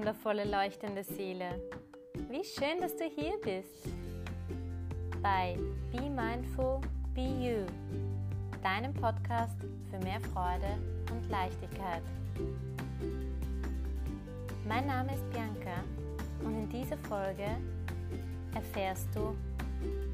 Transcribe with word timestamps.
wundervolle 0.00 0.44
leuchtende 0.46 1.04
Seele. 1.04 1.60
Wie 2.30 2.42
schön, 2.42 2.80
dass 2.80 2.96
du 2.96 3.04
hier 3.04 3.34
bist. 3.44 3.94
Bei 5.22 5.58
Be 5.92 6.08
Mindful, 6.08 6.80
Be 7.14 7.20
You, 7.20 7.66
deinem 8.62 8.94
Podcast 8.94 9.58
für 9.90 9.98
mehr 9.98 10.18
Freude 10.32 10.78
und 11.12 11.28
Leichtigkeit. 11.28 12.00
Mein 14.66 14.86
Name 14.86 15.12
ist 15.12 15.30
Bianca 15.32 15.84
und 16.44 16.54
in 16.54 16.68
dieser 16.70 16.96
Folge 17.06 17.58
erfährst 18.54 19.08
du, 19.14 19.36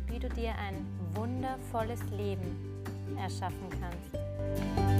wie 0.08 0.18
du 0.18 0.28
dir 0.30 0.52
ein 0.58 0.84
wundervolles 1.14 2.00
Leben 2.10 2.82
erschaffen 3.16 3.68
kannst. 3.70 4.95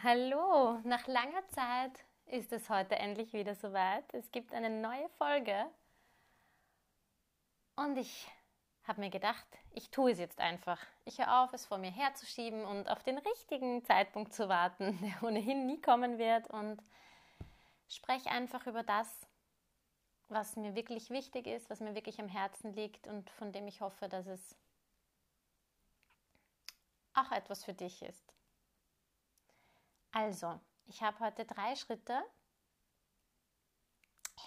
Hallo. 0.00 0.78
Nach 0.84 1.06
langer 1.06 1.46
Zeit 1.48 2.04
ist 2.26 2.52
es 2.52 2.70
heute 2.70 2.96
endlich 2.96 3.32
wieder 3.32 3.54
soweit. 3.54 4.04
Es 4.14 4.30
gibt 4.30 4.54
eine 4.54 4.70
neue 4.70 5.08
Folge. 5.18 5.66
Und 7.76 7.98
ich 7.98 8.30
habe 8.84 9.00
mir 9.00 9.10
gedacht, 9.10 9.46
ich 9.72 9.90
tue 9.90 10.12
es 10.12 10.18
jetzt 10.18 10.40
einfach. 10.40 10.78
Ich 11.04 11.18
höre 11.18 11.42
auf, 11.42 11.52
es 11.52 11.66
vor 11.66 11.78
mir 11.78 11.90
herzuschieben 11.90 12.64
und 12.64 12.88
auf 12.88 13.02
den 13.02 13.18
richtigen 13.18 13.84
Zeitpunkt 13.84 14.32
zu 14.32 14.48
warten, 14.48 14.98
der 15.02 15.28
ohnehin 15.28 15.66
nie 15.66 15.80
kommen 15.80 16.16
wird. 16.16 16.48
Und 16.48 16.80
spreche 17.88 18.30
einfach 18.30 18.66
über 18.66 18.82
das, 18.82 19.28
was 20.28 20.56
mir 20.56 20.74
wirklich 20.74 21.10
wichtig 21.10 21.46
ist, 21.46 21.68
was 21.68 21.80
mir 21.80 21.94
wirklich 21.94 22.18
am 22.18 22.28
Herzen 22.28 22.72
liegt 22.72 23.08
und 23.08 23.28
von 23.30 23.52
dem 23.52 23.66
ich 23.66 23.80
hoffe, 23.80 24.08
dass 24.08 24.26
es 24.26 24.56
auch 27.14 27.30
etwas 27.30 27.64
für 27.64 27.74
dich 27.74 28.00
ist. 28.02 28.32
Also, 30.12 30.60
ich 30.86 31.02
habe 31.02 31.18
heute 31.20 31.46
drei 31.46 31.74
Schritte 31.74 32.22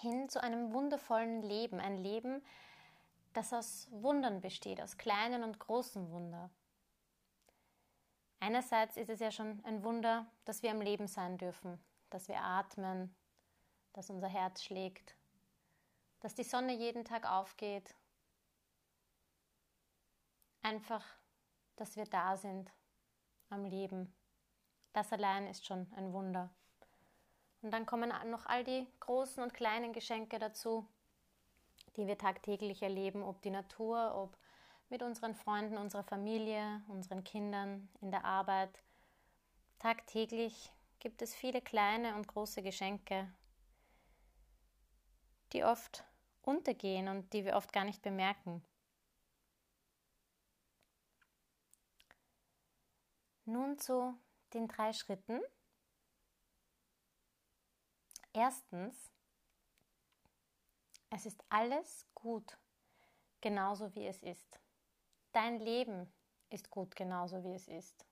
hin 0.00 0.28
zu 0.28 0.40
einem 0.40 0.72
wundervollen 0.72 1.42
Leben. 1.42 1.80
Ein 1.80 1.96
Leben, 1.96 2.42
das 3.32 3.52
aus 3.52 3.88
Wundern 3.90 4.40
besteht, 4.40 4.80
aus 4.80 4.96
kleinen 4.96 5.42
und 5.42 5.58
großen 5.58 6.10
Wunder. 6.10 6.50
Einerseits 8.38 8.96
ist 8.96 9.10
es 9.10 9.18
ja 9.18 9.32
schon 9.32 9.64
ein 9.64 9.82
Wunder, 9.82 10.26
dass 10.44 10.62
wir 10.62 10.70
am 10.70 10.80
Leben 10.80 11.08
sein 11.08 11.36
dürfen, 11.36 11.82
dass 12.10 12.28
wir 12.28 12.40
atmen, 12.40 13.14
dass 13.92 14.10
unser 14.10 14.28
Herz 14.28 14.62
schlägt, 14.62 15.16
dass 16.20 16.34
die 16.34 16.44
Sonne 16.44 16.74
jeden 16.74 17.04
Tag 17.04 17.28
aufgeht. 17.28 17.94
Einfach, 20.62 21.04
dass 21.76 21.96
wir 21.96 22.04
da 22.04 22.36
sind 22.36 22.70
am 23.48 23.64
Leben. 23.64 24.15
Das 24.96 25.12
allein 25.12 25.46
ist 25.46 25.66
schon 25.66 25.86
ein 25.94 26.14
Wunder. 26.14 26.48
Und 27.60 27.70
dann 27.70 27.84
kommen 27.84 28.10
noch 28.30 28.46
all 28.46 28.64
die 28.64 28.86
großen 29.00 29.42
und 29.42 29.52
kleinen 29.52 29.92
Geschenke 29.92 30.38
dazu, 30.38 30.88
die 31.96 32.06
wir 32.06 32.16
tagtäglich 32.16 32.82
erleben, 32.82 33.22
ob 33.22 33.42
die 33.42 33.50
Natur, 33.50 34.14
ob 34.14 34.38
mit 34.88 35.02
unseren 35.02 35.34
Freunden, 35.34 35.76
unserer 35.76 36.02
Familie, 36.02 36.82
unseren 36.88 37.24
Kindern, 37.24 37.90
in 38.00 38.10
der 38.10 38.24
Arbeit. 38.24 38.70
Tagtäglich 39.78 40.72
gibt 40.98 41.20
es 41.20 41.34
viele 41.34 41.60
kleine 41.60 42.14
und 42.14 42.26
große 42.26 42.62
Geschenke, 42.62 43.30
die 45.52 45.62
oft 45.62 46.06
untergehen 46.40 47.08
und 47.08 47.34
die 47.34 47.44
wir 47.44 47.56
oft 47.56 47.70
gar 47.70 47.84
nicht 47.84 48.00
bemerken. 48.00 48.64
Nun 53.44 53.78
zu 53.78 54.18
den 54.54 54.68
drei 54.68 54.92
Schritten. 54.92 55.40
Erstens, 58.32 59.10
es 61.10 61.26
ist 61.26 61.42
alles 61.48 62.06
gut, 62.14 62.58
genauso 63.40 63.94
wie 63.94 64.06
es 64.06 64.22
ist. 64.22 64.60
Dein 65.32 65.58
Leben 65.58 66.12
ist 66.50 66.70
gut, 66.70 66.96
genauso 66.96 67.42
wie 67.44 67.54
es 67.54 67.68
ist. 67.68 68.06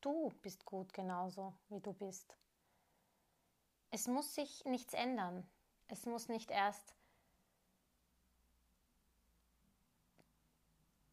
Du 0.00 0.30
bist 0.42 0.64
gut, 0.64 0.92
genauso 0.92 1.54
wie 1.68 1.80
du 1.80 1.92
bist. 1.92 2.36
Es 3.90 4.06
muss 4.06 4.34
sich 4.34 4.64
nichts 4.64 4.94
ändern. 4.94 5.48
Es 5.88 6.06
muss 6.06 6.28
nicht 6.28 6.50
erst 6.50 6.94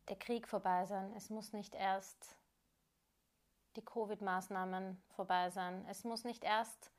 der 0.10 0.18
Krieg 0.18 0.48
vorbei 0.48 0.86
sein. 0.86 1.14
Es 1.14 1.30
muss 1.30 1.54
nicht 1.54 1.76
erst 1.76 2.36
die 3.76 3.86
Covid-Maßnahmen 3.86 5.02
vorbei 5.10 5.50
sein. 5.50 5.86
Es 5.88 6.04
muss 6.04 6.24
nicht 6.24 6.44
erst 6.44 6.92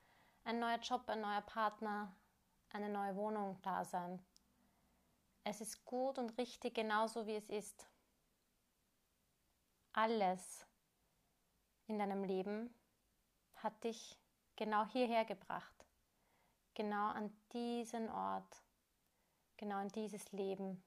ein 0.44 0.58
neuer 0.58 0.78
Job, 0.78 1.08
ein 1.08 1.20
neuer 1.20 1.42
Partner, 1.42 2.14
eine 2.70 2.88
neue 2.88 3.16
Wohnung 3.16 3.60
da 3.62 3.84
sein. 3.84 4.24
Es 5.44 5.60
ist 5.60 5.84
gut 5.84 6.18
und 6.18 6.36
richtig 6.38 6.74
genauso 6.74 7.26
wie 7.26 7.36
es 7.36 7.48
ist. 7.48 7.88
Alles 9.92 10.66
in 11.86 11.98
deinem 11.98 12.24
Leben 12.24 12.74
hat 13.56 13.84
dich 13.84 14.18
genau 14.56 14.86
hierher 14.86 15.24
gebracht. 15.24 15.86
Genau 16.74 17.08
an 17.08 17.32
diesen 17.52 18.10
Ort. 18.10 18.62
Genau 19.56 19.76
an 19.76 19.88
dieses 19.90 20.32
Leben. 20.32 20.82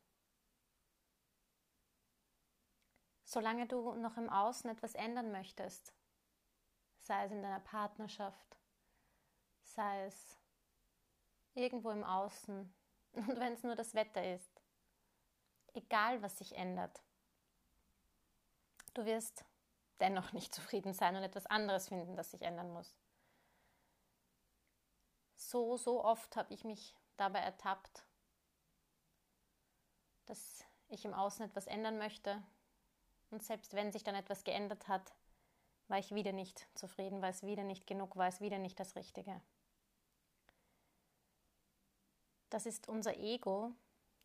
Solange 3.28 3.68
du 3.68 3.94
noch 3.96 4.16
im 4.16 4.30
Außen 4.30 4.70
etwas 4.70 4.96
ändern 4.96 5.34
möchtest, 5.34 5.94
sei 6.98 7.26
es 7.26 7.32
in 7.34 7.42
deiner 7.42 7.60
Partnerschaft, 7.60 8.58
sei 9.64 10.06
es 10.06 10.38
irgendwo 11.54 11.92
im 11.92 12.06
Außen 12.06 12.74
und 13.12 13.40
wenn 13.40 13.52
es 13.54 13.64
nur 13.64 13.76
das 13.76 13.94
Wetter 13.96 14.34
ist, 14.34 14.62
egal 15.74 16.22
was 16.22 16.38
sich 16.38 16.56
ändert, 16.56 17.04
du 18.94 19.04
wirst 19.04 19.44
dennoch 20.00 20.32
nicht 20.32 20.56
zufrieden 20.56 20.94
sein 20.94 21.18
und 21.18 21.24
etwas 21.24 21.48
anderes 21.48 21.90
finden, 21.90 22.16
das 22.16 22.32
sich 22.32 22.42
ändern 22.42 22.72
muss. 22.72 22.96
So, 25.36 25.76
so 25.76 26.02
oft 26.02 26.38
habe 26.38 26.54
ich 26.54 26.64
mich 26.64 26.96
dabei 27.18 27.40
ertappt, 27.40 28.06
dass 30.28 30.64
ich 30.88 31.04
im 31.04 31.14
Außen 31.14 31.46
etwas 31.46 31.68
ändern 31.68 31.98
möchte 31.98 32.42
und 33.30 33.44
selbst 33.44 33.74
wenn 33.74 33.92
sich 33.92 34.04
dann 34.04 34.16
etwas 34.16 34.44
geändert 34.44 34.88
hat, 34.88 35.14
war 35.88 36.00
ich 36.00 36.14
wieder 36.14 36.34
nicht 36.34 36.68
zufrieden, 36.74 37.22
war 37.22 37.30
es 37.30 37.44
wieder 37.44 37.64
nicht 37.64 37.88
genug, 37.88 38.16
war 38.16 38.28
es 38.28 38.42
wieder 38.42 38.58
nicht 38.58 38.80
das 38.80 38.96
Richtige. 38.96 39.42
Das 42.50 42.66
ist 42.66 42.88
unser 42.88 43.18
Ego, 43.18 43.72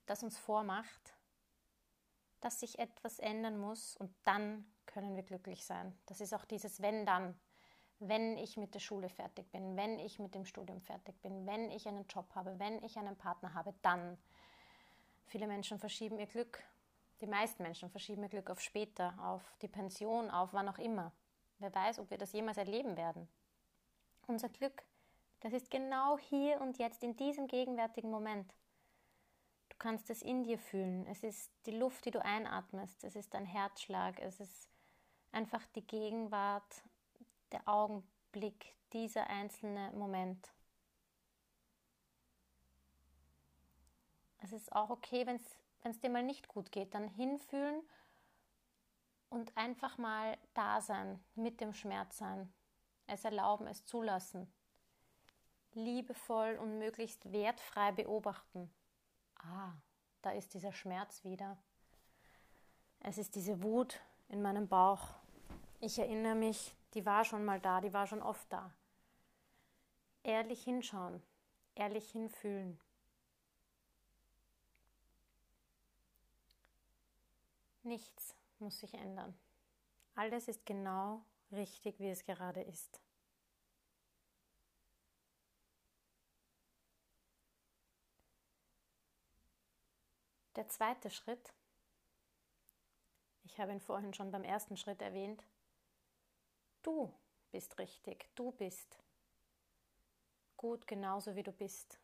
das 0.06 0.22
uns 0.22 0.38
vormacht, 0.38 1.16
dass 2.40 2.60
sich 2.60 2.78
etwas 2.78 3.18
ändern 3.18 3.58
muss 3.58 3.96
und 3.96 4.14
dann 4.24 4.72
können 4.86 5.14
wir 5.16 5.22
glücklich 5.22 5.64
sein. 5.64 5.96
Das 6.06 6.20
ist 6.20 6.34
auch 6.34 6.44
dieses 6.44 6.82
wenn 6.82 7.06
dann. 7.06 7.38
Wenn 7.98 8.36
ich 8.36 8.56
mit 8.56 8.74
der 8.74 8.80
Schule 8.80 9.08
fertig 9.08 9.48
bin, 9.52 9.76
wenn 9.76 10.00
ich 10.00 10.18
mit 10.18 10.34
dem 10.34 10.44
Studium 10.44 10.80
fertig 10.80 11.20
bin, 11.22 11.46
wenn 11.46 11.70
ich 11.70 11.86
einen 11.86 12.06
Job 12.08 12.34
habe, 12.34 12.58
wenn 12.58 12.82
ich 12.82 12.98
einen 12.98 13.16
Partner 13.16 13.54
habe, 13.54 13.74
dann. 13.82 14.18
Viele 15.26 15.46
Menschen 15.46 15.78
verschieben 15.78 16.18
ihr 16.18 16.26
Glück 16.26 16.64
die 17.22 17.28
meisten 17.28 17.62
Menschen 17.62 17.88
verschieben 17.88 18.24
ihr 18.24 18.28
Glück 18.28 18.50
auf 18.50 18.60
später, 18.60 19.14
auf 19.22 19.42
die 19.62 19.68
Pension, 19.68 20.28
auf 20.28 20.52
wann 20.52 20.68
auch 20.68 20.78
immer. 20.78 21.12
Wer 21.58 21.72
weiß, 21.72 22.00
ob 22.00 22.10
wir 22.10 22.18
das 22.18 22.32
jemals 22.32 22.58
erleben 22.58 22.96
werden. 22.96 23.28
Unser 24.26 24.48
Glück, 24.48 24.82
das 25.40 25.52
ist 25.52 25.70
genau 25.70 26.18
hier 26.18 26.60
und 26.60 26.78
jetzt 26.78 27.04
in 27.04 27.16
diesem 27.16 27.46
gegenwärtigen 27.46 28.10
Moment. 28.10 28.52
Du 29.68 29.76
kannst 29.78 30.10
es 30.10 30.20
in 30.20 30.42
dir 30.42 30.58
fühlen. 30.58 31.06
Es 31.06 31.22
ist 31.22 31.52
die 31.66 31.76
Luft, 31.76 32.04
die 32.04 32.10
du 32.10 32.22
einatmest. 32.22 33.04
Es 33.04 33.14
ist 33.14 33.32
dein 33.34 33.46
Herzschlag. 33.46 34.18
Es 34.20 34.40
ist 34.40 34.68
einfach 35.30 35.64
die 35.76 35.86
Gegenwart, 35.86 36.82
der 37.52 37.68
Augenblick, 37.68 38.74
dieser 38.92 39.28
einzelne 39.28 39.92
Moment. 39.92 40.52
Es 44.38 44.52
ist 44.52 44.72
auch 44.72 44.90
okay, 44.90 45.24
wenn 45.24 45.36
es 45.36 45.61
wenn 45.82 45.92
es 45.92 46.00
dir 46.00 46.10
mal 46.10 46.22
nicht 46.22 46.48
gut 46.48 46.72
geht, 46.72 46.94
dann 46.94 47.08
hinfühlen 47.08 47.82
und 49.30 49.56
einfach 49.56 49.98
mal 49.98 50.38
da 50.54 50.80
sein, 50.80 51.22
mit 51.34 51.60
dem 51.60 51.72
Schmerz 51.72 52.18
sein, 52.18 52.52
es 53.06 53.24
erlauben, 53.24 53.66
es 53.66 53.84
zulassen, 53.84 54.52
liebevoll 55.72 56.58
und 56.60 56.78
möglichst 56.78 57.32
wertfrei 57.32 57.92
beobachten. 57.92 58.70
Ah, 59.36 59.72
da 60.22 60.30
ist 60.30 60.54
dieser 60.54 60.72
Schmerz 60.72 61.24
wieder. 61.24 61.56
Es 63.00 63.18
ist 63.18 63.34
diese 63.34 63.62
Wut 63.62 64.00
in 64.28 64.42
meinem 64.42 64.68
Bauch. 64.68 65.08
Ich 65.80 65.98
erinnere 65.98 66.36
mich, 66.36 66.74
die 66.94 67.04
war 67.04 67.24
schon 67.24 67.44
mal 67.44 67.60
da, 67.60 67.80
die 67.80 67.92
war 67.92 68.06
schon 68.06 68.22
oft 68.22 68.52
da. 68.52 68.72
Ehrlich 70.22 70.62
hinschauen, 70.62 71.20
ehrlich 71.74 72.10
hinfühlen. 72.12 72.78
Nichts 77.82 78.34
muss 78.58 78.78
sich 78.78 78.94
ändern. 78.94 79.38
Alles 80.14 80.48
ist 80.48 80.64
genau 80.66 81.24
richtig, 81.50 81.98
wie 81.98 82.10
es 82.10 82.24
gerade 82.24 82.62
ist. 82.62 83.00
Der 90.56 90.68
zweite 90.68 91.10
Schritt, 91.10 91.54
ich 93.42 93.58
habe 93.58 93.72
ihn 93.72 93.80
vorhin 93.80 94.12
schon 94.12 94.30
beim 94.30 94.44
ersten 94.44 94.76
Schritt 94.76 95.00
erwähnt, 95.00 95.44
du 96.82 97.12
bist 97.50 97.78
richtig, 97.78 98.30
du 98.34 98.52
bist 98.52 98.98
gut 100.62 100.86
genauso 100.86 101.34
wie 101.34 101.42
du 101.42 101.50
bist. 101.50 101.98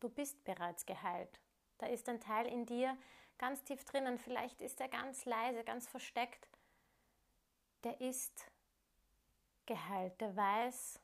Du 0.00 0.08
bist 0.08 0.42
bereits 0.42 0.84
geheilt. 0.84 1.40
Da 1.78 1.86
ist 1.86 2.08
ein 2.08 2.20
Teil 2.20 2.46
in 2.46 2.66
dir, 2.66 2.98
ganz 3.40 3.64
tief 3.64 3.84
drinnen, 3.84 4.18
vielleicht 4.18 4.60
ist 4.60 4.80
er 4.82 4.88
ganz 4.88 5.24
leise, 5.24 5.64
ganz 5.64 5.88
versteckt. 5.88 6.46
Der 7.84 7.98
ist 8.02 8.44
geheilt, 9.64 10.20
der 10.20 10.36
weiß, 10.36 11.00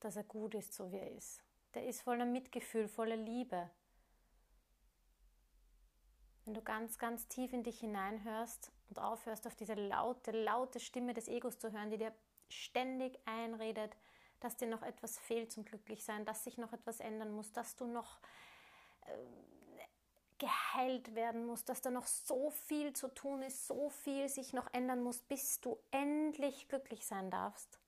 dass 0.00 0.16
er 0.16 0.24
gut 0.24 0.54
ist, 0.54 0.72
so 0.72 0.90
wie 0.90 0.96
er 0.96 1.12
ist. 1.12 1.44
Der 1.74 1.86
ist 1.86 2.00
voller 2.00 2.24
Mitgefühl, 2.24 2.88
voller 2.88 3.16
Liebe. 3.16 3.70
Wenn 6.46 6.54
du 6.54 6.62
ganz, 6.62 6.98
ganz 6.98 7.28
tief 7.28 7.52
in 7.52 7.62
dich 7.62 7.80
hineinhörst 7.80 8.72
und 8.88 8.98
aufhörst, 8.98 9.46
auf 9.46 9.54
diese 9.54 9.74
laute, 9.74 10.30
laute 10.30 10.80
Stimme 10.80 11.12
des 11.12 11.28
Egos 11.28 11.58
zu 11.58 11.70
hören, 11.70 11.90
die 11.90 11.98
dir 11.98 12.14
ständig 12.48 13.18
einredet, 13.26 13.94
dass 14.40 14.56
dir 14.56 14.68
noch 14.68 14.82
etwas 14.82 15.18
fehlt 15.18 15.52
zum 15.52 15.66
Glücklichsein, 15.66 16.24
dass 16.24 16.44
sich 16.44 16.56
noch 16.56 16.72
etwas 16.72 17.00
ändern 17.00 17.32
muss, 17.32 17.52
dass 17.52 17.76
du 17.76 17.86
noch 17.86 18.20
äh, 19.06 19.53
geheilt 20.38 21.14
werden 21.14 21.46
musst, 21.46 21.68
dass 21.68 21.80
da 21.80 21.90
noch 21.90 22.06
so 22.06 22.50
viel 22.50 22.92
zu 22.92 23.08
tun 23.08 23.42
ist, 23.42 23.66
so 23.66 23.88
viel 23.88 24.28
sich 24.28 24.52
noch 24.52 24.72
ändern 24.72 25.02
muss, 25.02 25.22
bis 25.22 25.60
du 25.60 25.78
endlich 25.90 26.68
glücklich 26.68 27.06
sein 27.06 27.30
darfst. 27.30 27.78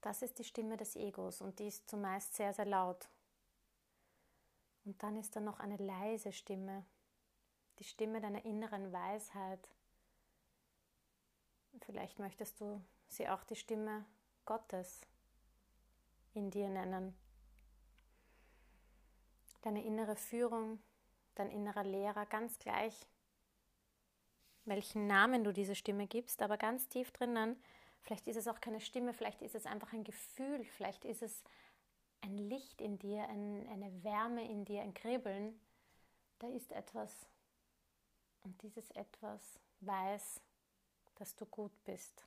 Das 0.00 0.22
ist 0.22 0.38
die 0.38 0.44
Stimme 0.44 0.76
des 0.76 0.96
Egos 0.96 1.40
und 1.40 1.58
die 1.58 1.68
ist 1.68 1.88
zumeist 1.88 2.34
sehr, 2.34 2.54
sehr 2.54 2.64
laut. 2.64 3.08
Und 4.84 5.02
dann 5.02 5.16
ist 5.16 5.36
da 5.36 5.40
noch 5.40 5.60
eine 5.60 5.76
leise 5.76 6.32
Stimme, 6.32 6.86
die 7.78 7.84
Stimme 7.84 8.20
deiner 8.20 8.44
inneren 8.44 8.92
Weisheit. 8.92 9.68
Vielleicht 11.80 12.18
möchtest 12.18 12.60
du 12.60 12.82
sie 13.08 13.28
auch 13.28 13.44
die 13.44 13.56
Stimme 13.56 14.06
Gottes 14.46 15.06
in 16.32 16.50
dir 16.50 16.70
nennen. 16.70 17.16
Deine 19.62 19.84
innere 19.84 20.16
Führung, 20.16 20.82
dein 21.34 21.50
innerer 21.50 21.84
Lehrer, 21.84 22.26
ganz 22.26 22.58
gleich, 22.58 23.06
welchen 24.64 25.06
Namen 25.06 25.44
du 25.44 25.52
diese 25.52 25.74
Stimme 25.74 26.06
gibst, 26.06 26.42
aber 26.42 26.56
ganz 26.56 26.88
tief 26.88 27.10
drinnen, 27.10 27.60
vielleicht 28.00 28.26
ist 28.26 28.36
es 28.36 28.48
auch 28.48 28.60
keine 28.60 28.80
Stimme, 28.80 29.12
vielleicht 29.12 29.42
ist 29.42 29.54
es 29.54 29.66
einfach 29.66 29.92
ein 29.92 30.04
Gefühl, 30.04 30.64
vielleicht 30.64 31.04
ist 31.04 31.22
es 31.22 31.42
ein 32.22 32.36
Licht 32.36 32.80
in 32.80 32.98
dir, 32.98 33.24
ein, 33.28 33.68
eine 33.68 34.04
Wärme 34.04 34.48
in 34.48 34.64
dir, 34.64 34.82
ein 34.82 34.94
Kribbeln, 34.94 35.58
da 36.38 36.48
ist 36.48 36.72
etwas. 36.72 37.26
Und 38.42 38.60
dieses 38.62 38.90
etwas 38.92 39.60
weiß, 39.80 40.40
dass 41.16 41.34
du 41.36 41.46
gut 41.46 41.72
bist, 41.84 42.24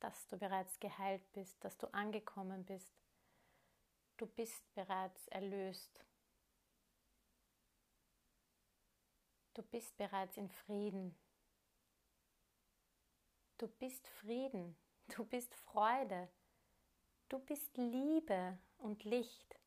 dass 0.00 0.26
du 0.28 0.36
bereits 0.38 0.78
geheilt 0.80 1.22
bist, 1.32 1.62
dass 1.64 1.76
du 1.76 1.86
angekommen 1.92 2.64
bist. 2.64 2.92
Du 4.16 4.26
bist 4.26 4.62
bereits 4.74 5.28
erlöst. 5.28 6.04
Du 9.58 9.64
bist 9.64 9.96
bereits 9.96 10.36
in 10.36 10.48
Frieden. 10.48 11.18
Du 13.58 13.66
bist 13.66 14.06
Frieden. 14.06 14.76
Du 15.08 15.24
bist 15.24 15.52
Freude. 15.52 16.28
Du 17.28 17.40
bist 17.40 17.76
Liebe 17.76 18.56
und 18.76 19.02
Licht. 19.02 19.58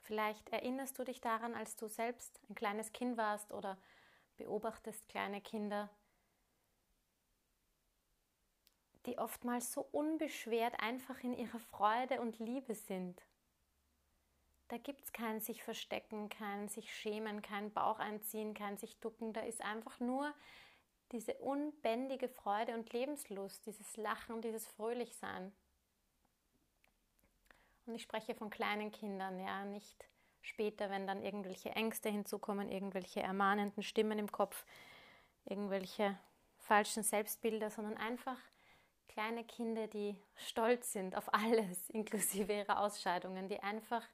Vielleicht 0.00 0.48
erinnerst 0.48 0.98
du 0.98 1.04
dich 1.04 1.20
daran, 1.20 1.54
als 1.54 1.76
du 1.76 1.86
selbst 1.86 2.40
ein 2.48 2.54
kleines 2.54 2.94
Kind 2.94 3.18
warst 3.18 3.52
oder 3.52 3.76
beobachtest 4.38 5.06
kleine 5.10 5.42
Kinder, 5.42 5.90
die 9.04 9.18
oftmals 9.18 9.70
so 9.70 9.82
unbeschwert 9.82 10.80
einfach 10.80 11.22
in 11.22 11.34
ihrer 11.34 11.60
Freude 11.60 12.22
und 12.22 12.38
Liebe 12.38 12.74
sind. 12.74 13.22
Da 14.70 14.78
gibt 14.78 15.02
es 15.02 15.12
kein 15.12 15.40
sich 15.40 15.64
verstecken, 15.64 16.28
kein 16.28 16.68
sich 16.68 16.94
schämen, 16.94 17.42
kein 17.42 17.72
Bauch 17.72 17.98
einziehen, 17.98 18.54
kein 18.54 18.78
sich 18.78 19.00
ducken. 19.00 19.32
Da 19.32 19.40
ist 19.40 19.60
einfach 19.62 19.98
nur 19.98 20.32
diese 21.10 21.34
unbändige 21.34 22.28
Freude 22.28 22.74
und 22.74 22.92
Lebenslust, 22.92 23.66
dieses 23.66 23.96
Lachen, 23.96 24.42
dieses 24.42 24.68
Fröhlichsein. 24.68 25.52
Und 27.86 27.96
ich 27.96 28.02
spreche 28.02 28.36
von 28.36 28.48
kleinen 28.48 28.92
Kindern, 28.92 29.40
ja, 29.40 29.64
nicht 29.64 30.08
später, 30.40 30.88
wenn 30.88 31.04
dann 31.04 31.24
irgendwelche 31.24 31.70
Ängste 31.70 32.08
hinzukommen, 32.08 32.70
irgendwelche 32.70 33.20
ermahnenden 33.20 33.82
Stimmen 33.82 34.20
im 34.20 34.30
Kopf, 34.30 34.64
irgendwelche 35.46 36.16
falschen 36.58 37.02
Selbstbilder, 37.02 37.70
sondern 37.70 37.96
einfach 37.96 38.38
kleine 39.08 39.42
Kinder, 39.42 39.88
die 39.88 40.16
stolz 40.36 40.92
sind 40.92 41.16
auf 41.16 41.28
alles, 41.34 41.90
inklusive 41.90 42.52
ihrer 42.52 42.78
Ausscheidungen, 42.78 43.48
die 43.48 43.58
einfach 43.58 44.06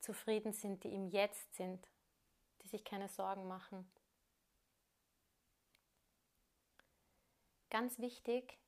zufrieden 0.00 0.52
sind, 0.52 0.84
die 0.84 0.94
im 0.94 1.08
Jetzt 1.08 1.54
sind, 1.54 1.88
die 2.62 2.68
sich 2.68 2.84
keine 2.84 3.08
Sorgen 3.08 3.46
machen. 3.46 3.90
Ganz 7.70 7.98
wichtig 7.98 8.58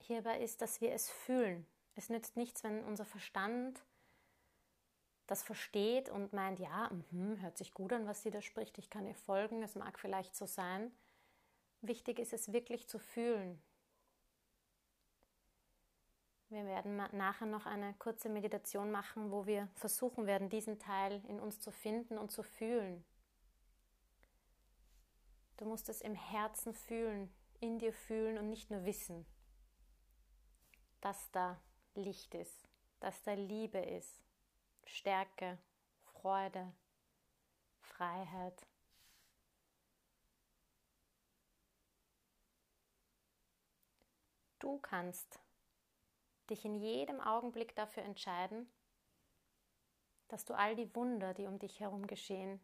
hierbei 0.00 0.40
ist, 0.40 0.62
dass 0.62 0.80
wir 0.80 0.92
es 0.92 1.10
fühlen. 1.10 1.66
Es 1.94 2.08
nützt 2.08 2.36
nichts, 2.36 2.64
wenn 2.64 2.84
unser 2.84 3.04
Verstand 3.04 3.84
das 5.26 5.42
versteht 5.42 6.08
und 6.08 6.32
meint, 6.32 6.58
ja, 6.58 6.90
mh, 7.10 7.40
hört 7.40 7.56
sich 7.56 7.74
gut 7.74 7.92
an, 7.92 8.06
was 8.06 8.22
sie 8.22 8.30
da 8.30 8.42
spricht, 8.42 8.78
ich 8.78 8.90
kann 8.90 9.06
ihr 9.06 9.14
folgen, 9.14 9.62
es 9.62 9.74
mag 9.74 9.98
vielleicht 9.98 10.34
so 10.34 10.46
sein. 10.46 10.92
Wichtig 11.80 12.18
ist 12.18 12.32
es 12.32 12.52
wirklich 12.52 12.88
zu 12.88 12.98
fühlen, 12.98 13.62
wir 16.52 16.66
werden 16.66 16.96
nachher 16.96 17.46
noch 17.46 17.64
eine 17.64 17.94
kurze 17.94 18.28
Meditation 18.28 18.90
machen, 18.90 19.30
wo 19.30 19.46
wir 19.46 19.68
versuchen 19.74 20.26
werden, 20.26 20.50
diesen 20.50 20.78
Teil 20.78 21.24
in 21.26 21.40
uns 21.40 21.60
zu 21.60 21.70
finden 21.70 22.18
und 22.18 22.30
zu 22.30 22.42
fühlen. 22.42 23.02
Du 25.56 25.64
musst 25.64 25.88
es 25.88 26.02
im 26.02 26.14
Herzen 26.14 26.74
fühlen, 26.74 27.32
in 27.60 27.78
dir 27.78 27.94
fühlen 27.94 28.36
und 28.36 28.50
nicht 28.50 28.70
nur 28.70 28.84
wissen, 28.84 29.24
dass 31.00 31.30
da 31.30 31.58
Licht 31.94 32.34
ist, 32.34 32.68
dass 33.00 33.22
da 33.22 33.32
Liebe 33.32 33.78
ist, 33.78 34.22
Stärke, 34.84 35.58
Freude, 36.02 36.70
Freiheit. 37.80 38.66
Du 44.58 44.78
kannst 44.78 45.41
dich 46.50 46.64
in 46.64 46.74
jedem 46.74 47.20
Augenblick 47.20 47.74
dafür 47.74 48.02
entscheiden, 48.02 48.70
dass 50.28 50.44
du 50.44 50.54
all 50.54 50.74
die 50.74 50.94
Wunder, 50.94 51.34
die 51.34 51.46
um 51.46 51.58
dich 51.58 51.80
herum 51.80 52.06
geschehen, 52.06 52.60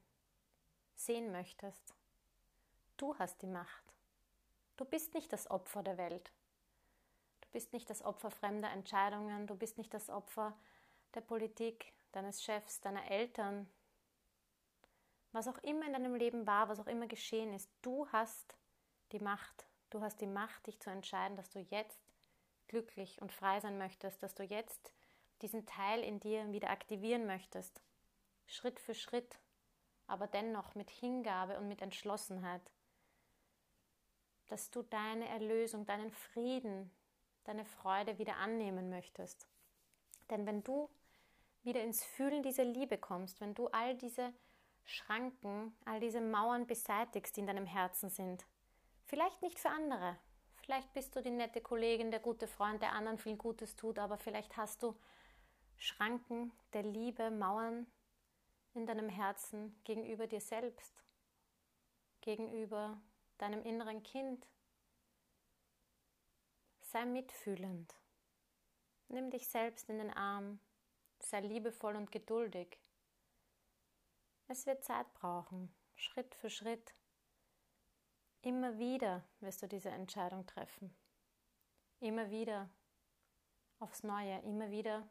sehen 0.95 1.31
möchtest. 1.33 1.95
Du 2.97 3.17
hast 3.19 3.43
die 3.43 3.47
Macht. 3.47 3.95
Du 4.77 4.85
bist 4.85 5.15
nicht 5.15 5.33
das 5.33 5.51
Opfer 5.51 5.83
der 5.83 5.99
Welt. 5.99 6.33
Du 7.41 7.49
bist 7.51 7.73
nicht 7.73 7.89
das 7.91 8.03
Opfer 8.03 8.31
fremder 8.31 8.71
Entscheidungen. 8.71 9.47
Du 9.47 9.55
bist 9.55 9.79
nicht 9.79 9.93
das 9.93 10.09
Opfer 10.09 10.57
der 11.15 11.21
Politik, 11.21 11.93
deines 12.13 12.43
Chefs, 12.43 12.81
deiner 12.81 13.11
Eltern. 13.11 13.69
Was 15.33 15.49
auch 15.49 15.59
immer 15.59 15.87
in 15.87 15.93
deinem 15.93 16.15
Leben 16.15 16.47
war, 16.47 16.69
was 16.69 16.81
auch 16.81 16.87
immer 16.87 17.07
geschehen 17.07 17.53
ist, 17.53 17.71
du 17.83 18.09
hast 18.13 18.57
die 19.13 19.21
Macht. 19.21 19.67
Du 19.91 20.01
hast 20.01 20.21
die 20.21 20.27
Macht, 20.27 20.67
dich 20.67 20.81
zu 20.81 20.91
entscheiden, 20.91 21.37
dass 21.37 21.51
du 21.51 21.61
jetzt 21.61 22.08
glücklich 22.69 23.21
und 23.21 23.33
frei 23.33 23.61
sein 23.61 23.79
möchtest, 23.79 24.23
dass 24.23 24.35
du 24.35 24.43
jetzt 24.43 24.93
diesen 25.43 25.67
Teil 25.67 26.03
in 26.03 26.21
dir 26.21 26.53
wieder 26.53 26.71
aktivieren 26.71 27.27
möchtest. 27.27 27.83
Schritt 28.47 28.81
für 28.81 28.95
Schritt, 28.95 29.39
aber 30.07 30.27
dennoch 30.27 30.75
mit 30.75 30.91
Hingabe 30.91 31.59
und 31.59 31.69
mit 31.69 31.83
Entschlossenheit. 31.83 32.63
Dass 34.49 34.71
du 34.71 34.83
deine 34.83 35.29
Erlösung, 35.29 35.85
deinen 35.85 36.11
Frieden, 36.11 36.91
deine 37.45 37.65
Freude 37.65 38.19
wieder 38.19 38.37
annehmen 38.37 38.89
möchtest. 38.91 39.49
Denn 40.31 40.47
wenn 40.47 40.63
du 40.65 40.91
wieder 41.63 41.83
ins 41.83 42.05
Fühlen 42.05 42.43
dieser 42.43 42.65
Liebe 42.65 42.99
kommst, 42.99 43.41
wenn 43.41 43.55
du 43.55 43.69
all 43.69 43.97
diese 43.97 44.33
Schranken, 44.85 45.77
all 45.85 46.01
diese 46.01 46.21
Mauern 46.21 46.67
beseitigst, 46.67 47.37
die 47.37 47.41
in 47.41 47.47
deinem 47.47 47.67
Herzen 47.67 48.09
sind, 48.09 48.47
vielleicht 49.05 49.43
nicht 49.43 49.59
für 49.59 49.69
andere, 49.69 50.19
Vielleicht 50.69 50.93
bist 50.93 51.17
du 51.17 51.23
die 51.23 51.31
nette 51.31 51.63
Kollegin, 51.63 52.11
der 52.11 52.21
gute 52.21 52.47
Freund, 52.47 52.83
der 52.83 52.93
anderen 52.93 53.17
viel 53.17 53.39
Gutes 53.39 53.75
tut, 53.75 53.99
aber 53.99 54.19
vielleicht 54.19 54.59
hast 54.59 54.83
du 54.83 54.95
Schranken 55.79 56.53
der 56.75 56.83
Liebe, 56.83 57.31
Mauern 57.31 57.87
in 58.75 58.85
deinem 58.85 59.09
Herzen 59.09 59.81
gegenüber 59.85 60.27
dir 60.27 60.43
selbst, 60.43 60.93
gegenüber 62.21 63.01
deinem 63.39 63.63
inneren 63.63 64.03
Kind. 64.03 64.47
Sei 66.83 67.07
mitfühlend. 67.07 67.95
Nimm 69.09 69.31
dich 69.31 69.49
selbst 69.49 69.89
in 69.89 69.97
den 69.97 70.13
Arm. 70.13 70.61
Sei 71.19 71.41
liebevoll 71.41 71.97
und 71.97 72.13
geduldig. 72.13 72.79
Es 74.49 74.67
wird 74.67 74.85
Zeit 74.85 75.15
brauchen. 75.15 75.75
Schritt 75.95 76.35
für 76.35 76.51
Schritt, 76.51 76.93
immer 78.43 78.79
wieder 78.79 79.25
wirst 79.41 79.63
du 79.63 79.69
diese 79.69 79.91
Entscheidung 79.91 80.47
treffen. 80.47 80.95
Immer 82.01 82.31
wieder 82.31 82.69
aufs 83.81 84.03
Neue, 84.03 84.39
immer 84.41 84.71
wieder 84.71 85.07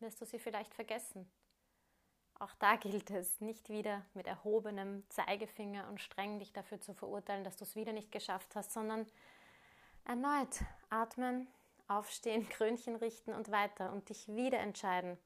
wirst 0.00 0.20
du 0.20 0.24
sie 0.24 0.38
vielleicht 0.38 0.74
vergessen. 0.74 1.30
Auch 2.38 2.54
da 2.54 2.76
gilt 2.76 3.10
es, 3.10 3.40
nicht 3.40 3.68
wieder 3.68 4.04
mit 4.14 4.26
erhobenem 4.26 5.04
Zeigefinger 5.10 5.88
und 5.88 6.00
streng 6.00 6.38
dich 6.38 6.52
dafür 6.52 6.80
zu 6.80 6.94
verurteilen, 6.94 7.44
dass 7.44 7.56
du 7.56 7.64
es 7.64 7.76
wieder 7.76 7.92
nicht 7.92 8.10
geschafft 8.10 8.56
hast, 8.56 8.72
sondern 8.72 9.06
erneut 10.06 10.62
atmen, 10.88 11.46
aufstehen, 11.86 12.48
Krönchen 12.50 12.96
richten 12.96 13.34
und 13.34 13.50
weiter 13.50 13.92
und 13.92 14.08
dich 14.08 14.26
wieder 14.28 14.58
entscheiden, 14.58 15.18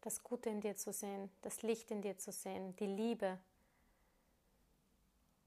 das 0.00 0.24
Gute 0.24 0.50
in 0.50 0.60
dir 0.60 0.76
zu 0.76 0.92
sehen, 0.92 1.30
das 1.42 1.62
Licht 1.62 1.90
in 1.90 2.02
dir 2.02 2.18
zu 2.18 2.32
sehen, 2.32 2.74
die 2.76 2.86
Liebe. 2.86 3.38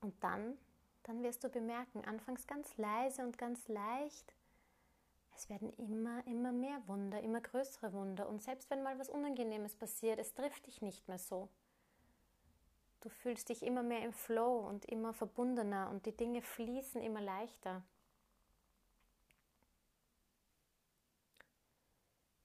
Und 0.02 0.22
dann, 0.24 0.58
dann 1.04 1.24
wirst 1.24 1.44
du 1.44 1.50
bemerken, 1.50 2.04
anfangs 2.06 2.46
ganz 2.48 2.76
leise 2.78 3.24
und 3.24 3.38
ganz 3.38 3.68
leicht, 3.68 4.34
es 5.36 5.50
werden 5.50 5.74
immer, 5.78 6.26
immer 6.28 6.52
mehr 6.52 6.82
Wunder, 6.88 7.22
immer 7.22 7.42
größere 7.42 7.94
Wunder. 7.94 8.28
Und 8.28 8.44
selbst 8.44 8.70
wenn 8.70 8.84
mal 8.84 9.00
was 9.00 9.10
Unangenehmes 9.10 9.76
passiert, 9.76 10.20
es 10.20 10.34
trifft 10.34 10.68
dich 10.68 10.82
nicht 10.82 11.08
mehr 11.08 11.18
so. 11.18 11.50
Du 13.02 13.10
fühlst 13.10 13.50
dich 13.50 13.64
immer 13.64 13.82
mehr 13.82 14.04
im 14.04 14.14
Flow 14.14 14.60
und 14.60 14.86
immer 14.86 15.14
verbundener 15.14 15.90
und 15.90 16.06
die 16.06 16.16
Dinge 16.16 16.42
fließen 16.44 17.02
immer 17.02 17.22
leichter. 17.22 17.84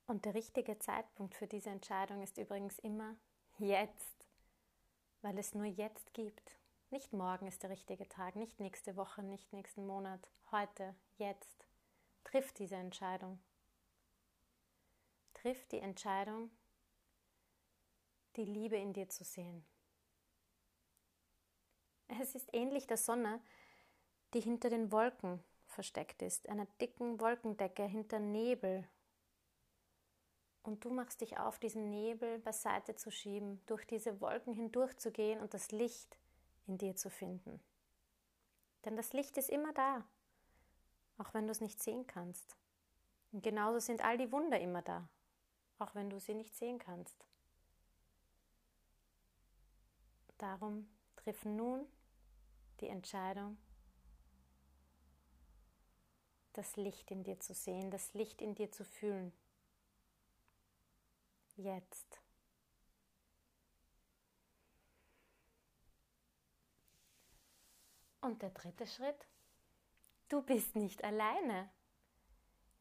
Und 0.06 0.24
der 0.24 0.34
richtige 0.34 0.78
Zeitpunkt 0.78 1.34
für 1.34 1.46
diese 1.46 1.68
Entscheidung 1.68 2.22
ist 2.22 2.38
übrigens 2.38 2.78
immer 2.78 3.16
jetzt, 3.58 4.26
weil 5.20 5.36
es 5.36 5.54
nur 5.54 5.66
jetzt 5.66 6.14
gibt. 6.14 6.56
Nicht 6.90 7.12
morgen 7.12 7.48
ist 7.48 7.64
der 7.64 7.70
richtige 7.70 8.08
Tag, 8.08 8.36
nicht 8.36 8.60
nächste 8.60 8.96
Woche, 8.96 9.22
nicht 9.22 9.52
nächsten 9.52 9.86
Monat, 9.86 10.30
heute, 10.52 10.94
jetzt. 11.18 11.66
Triff 12.22 12.52
diese 12.52 12.76
Entscheidung. 12.76 13.40
Triff 15.34 15.66
die 15.66 15.80
Entscheidung, 15.80 16.50
die 18.36 18.44
Liebe 18.44 18.76
in 18.76 18.92
dir 18.92 19.08
zu 19.08 19.24
sehen. 19.24 19.64
Es 22.20 22.36
ist 22.36 22.48
ähnlich 22.52 22.86
der 22.86 22.98
Sonne, 22.98 23.40
die 24.32 24.40
hinter 24.40 24.70
den 24.70 24.92
Wolken 24.92 25.42
versteckt 25.66 26.22
ist, 26.22 26.48
einer 26.48 26.66
dicken 26.80 27.20
Wolkendecke 27.20 27.84
hinter 27.84 28.20
Nebel. 28.20 28.88
Und 30.62 30.84
du 30.84 30.90
machst 30.90 31.20
dich 31.20 31.38
auf, 31.38 31.58
diesen 31.58 31.90
Nebel 31.90 32.38
beiseite 32.38 32.94
zu 32.94 33.10
schieben, 33.10 33.60
durch 33.66 33.84
diese 33.86 34.20
Wolken 34.20 34.54
hindurchzugehen 34.54 35.40
und 35.40 35.52
das 35.52 35.72
Licht 35.72 36.16
in 36.66 36.78
dir 36.78 36.96
zu 36.96 37.10
finden. 37.10 37.60
Denn 38.84 38.96
das 38.96 39.12
Licht 39.12 39.36
ist 39.36 39.50
immer 39.50 39.72
da 39.72 40.04
auch 41.18 41.32
wenn 41.34 41.46
du 41.46 41.52
es 41.52 41.60
nicht 41.60 41.82
sehen 41.82 42.06
kannst. 42.06 42.56
Und 43.32 43.42
genauso 43.42 43.78
sind 43.78 44.04
all 44.04 44.18
die 44.18 44.30
Wunder 44.32 44.60
immer 44.60 44.82
da, 44.82 45.08
auch 45.78 45.94
wenn 45.94 46.10
du 46.10 46.18
sie 46.20 46.34
nicht 46.34 46.54
sehen 46.54 46.78
kannst. 46.78 47.24
Darum 50.38 50.88
triff 51.16 51.44
nun 51.44 51.86
die 52.80 52.88
Entscheidung, 52.88 53.56
das 56.52 56.76
Licht 56.76 57.10
in 57.10 57.24
dir 57.24 57.40
zu 57.40 57.54
sehen, 57.54 57.90
das 57.90 58.12
Licht 58.14 58.42
in 58.42 58.54
dir 58.54 58.70
zu 58.70 58.84
fühlen. 58.84 59.32
Jetzt. 61.56 62.20
Und 68.26 68.42
der 68.42 68.50
dritte 68.50 68.88
Schritt 68.88 69.28
Du 70.28 70.42
bist 70.42 70.74
nicht 70.74 71.04
alleine. 71.04 71.70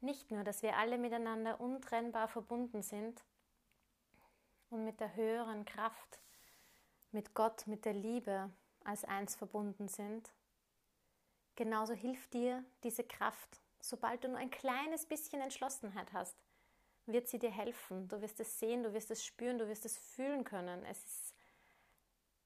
Nicht 0.01 0.31
nur, 0.31 0.43
dass 0.43 0.63
wir 0.63 0.75
alle 0.75 0.97
miteinander 0.97 1.61
untrennbar 1.61 2.27
verbunden 2.27 2.81
sind 2.81 3.23
und 4.71 4.83
mit 4.83 4.99
der 4.99 5.15
höheren 5.15 5.63
Kraft, 5.63 6.19
mit 7.11 7.35
Gott, 7.35 7.67
mit 7.67 7.85
der 7.85 7.93
Liebe 7.93 8.49
als 8.83 9.05
eins 9.05 9.35
verbunden 9.35 9.87
sind. 9.87 10.33
Genauso 11.55 11.93
hilft 11.93 12.33
dir 12.33 12.65
diese 12.81 13.03
Kraft. 13.03 13.61
Sobald 13.79 14.23
du 14.23 14.29
nur 14.29 14.39
ein 14.39 14.49
kleines 14.49 15.05
bisschen 15.05 15.41
Entschlossenheit 15.41 16.11
hast, 16.11 16.35
wird 17.05 17.27
sie 17.27 17.37
dir 17.37 17.51
helfen. 17.51 18.07
Du 18.07 18.19
wirst 18.19 18.39
es 18.39 18.57
sehen, 18.57 18.81
du 18.81 18.93
wirst 18.93 19.11
es 19.11 19.23
spüren, 19.23 19.59
du 19.59 19.67
wirst 19.67 19.85
es 19.85 19.95
fühlen 19.95 20.43
können. 20.43 20.83
Es, 20.85 20.97
ist, 21.05 21.35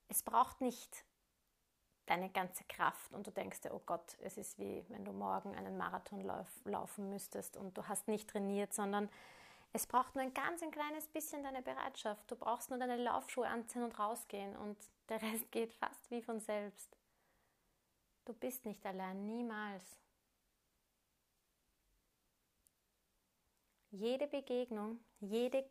es 0.10 0.22
braucht 0.22 0.60
nicht 0.60 1.06
deine 2.10 2.30
ganze 2.30 2.64
Kraft 2.64 3.14
und 3.14 3.28
du 3.28 3.32
denkst 3.32 3.62
dir, 3.62 3.74
oh 3.74 3.82
Gott, 3.86 4.18
es 4.22 4.38
ist 4.38 4.58
wie 4.58 4.84
wenn 4.90 5.06
du 5.06 5.12
morgen 5.12 5.56
einen 5.56 5.78
Marathon 5.78 6.22
lauf, 6.22 6.48
laufen 6.66 7.10
müsstest 7.10 7.56
und 7.56 7.78
du 7.78 7.88
hast 7.88 8.08
nicht 8.08 8.28
trainiert, 8.28 8.74
sondern 8.74 9.10
es 9.74 9.86
braucht 9.86 10.16
nur 10.16 10.24
ein 10.24 10.34
ganz 10.34 10.64
ein 10.64 10.72
kleines 10.72 11.08
bisschen 11.08 11.44
deine 11.44 11.62
Bereitschaft. 11.62 12.30
Du 12.32 12.36
brauchst 12.36 12.72
nur 12.72 12.80
deine 12.80 12.98
Laufschuhe 12.98 13.48
anziehen 13.48 13.84
und 13.84 14.00
rausgehen 14.00 14.56
und 14.58 14.76
der 15.10 15.22
Rest 15.22 15.52
geht 15.52 15.72
fast 15.74 16.10
wie 16.10 16.24
von 16.24 16.40
selbst. 16.40 16.98
Du 18.26 18.34
bist 18.34 18.66
nicht 18.66 18.84
allein, 18.86 19.28
niemals. 19.28 19.84
Jede 23.92 24.28
Begegnung, 24.28 25.00
jede 25.20 25.68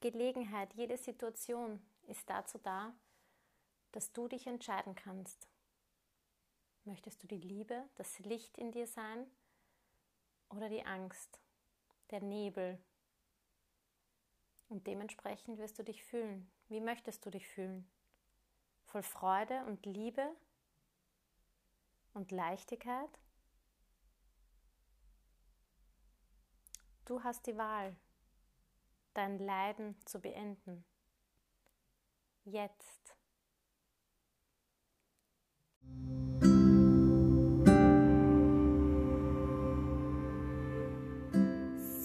Gelegenheit, 0.00 0.72
jede 0.74 0.96
Situation 0.96 1.80
ist 2.06 2.28
dazu 2.30 2.58
da, 2.58 2.92
dass 3.92 4.12
du 4.12 4.28
dich 4.28 4.46
entscheiden 4.46 4.94
kannst. 4.94 5.48
Möchtest 6.84 7.22
du 7.22 7.26
die 7.26 7.38
Liebe, 7.38 7.88
das 7.96 8.18
Licht 8.20 8.56
in 8.58 8.72
dir 8.72 8.86
sein 8.86 9.26
oder 10.48 10.68
die 10.68 10.84
Angst, 10.84 11.40
der 12.10 12.20
Nebel? 12.20 12.82
Und 14.68 14.86
dementsprechend 14.86 15.58
wirst 15.58 15.78
du 15.78 15.82
dich 15.82 16.04
fühlen. 16.04 16.50
Wie 16.68 16.80
möchtest 16.80 17.26
du 17.26 17.30
dich 17.30 17.48
fühlen? 17.48 17.90
Voll 18.86 19.02
Freude 19.02 19.64
und 19.66 19.84
Liebe 19.84 20.34
und 22.14 22.30
Leichtigkeit? 22.30 23.10
Du 27.04 27.24
hast 27.24 27.46
die 27.46 27.56
Wahl, 27.56 27.96
dein 29.14 29.38
Leiden 29.38 29.96
zu 30.06 30.20
beenden. 30.20 30.84
Jetzt. 32.44 32.99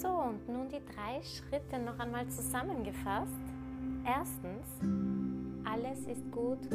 So, 0.00 0.08
und 0.08 0.48
nun 0.48 0.68
die 0.68 0.84
drei 0.84 1.22
Schritte 1.22 1.78
noch 1.78 1.98
einmal 1.98 2.28
zusammengefasst. 2.28 3.32
Erstens, 4.04 4.66
alles 5.64 6.06
ist 6.06 6.30
gut, 6.30 6.68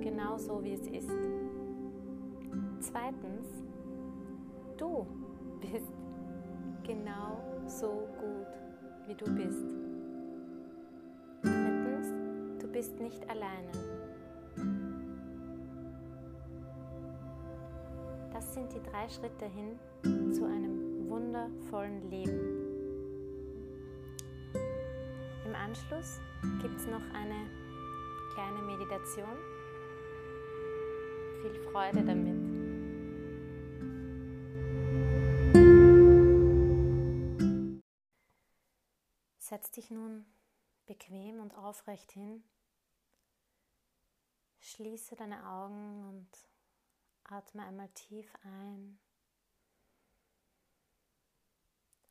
genau 0.00 0.38
so 0.38 0.62
wie 0.62 0.72
es 0.72 0.86
ist. 0.86 1.10
Zweitens, 2.80 3.46
du 4.76 5.06
bist 5.60 5.92
genau 6.82 7.42
so 7.66 8.08
gut, 8.18 8.46
wie 9.06 9.14
du 9.14 9.24
bist. 9.34 9.66
Drittens, 11.42 12.12
du 12.60 12.68
bist 12.68 12.98
nicht 13.00 13.28
alleine. 13.28 13.97
Das 18.38 18.54
sind 18.54 18.72
die 18.72 18.80
drei 18.80 19.08
Schritte 19.08 19.46
hin 19.46 19.80
zu 20.32 20.44
einem 20.44 21.10
wundervollen 21.10 22.08
Leben. 22.08 22.38
Im 25.44 25.56
Anschluss 25.56 26.20
gibt 26.62 26.76
es 26.76 26.86
noch 26.86 27.02
eine 27.14 27.50
kleine 28.34 28.62
Meditation. 28.62 29.36
Viel 31.42 31.52
Freude 31.72 32.04
damit. 32.04 32.38
Setz 39.40 39.72
dich 39.72 39.90
nun 39.90 40.26
bequem 40.86 41.40
und 41.40 41.56
aufrecht 41.56 42.12
hin. 42.12 42.44
Schließe 44.60 45.16
deine 45.16 45.44
Augen 45.44 46.04
und 46.08 46.28
Atme 47.30 47.62
einmal 47.62 47.90
tief 47.90 48.34
ein 48.42 48.98